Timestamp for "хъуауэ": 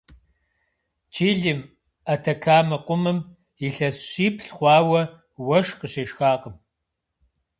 4.55-5.01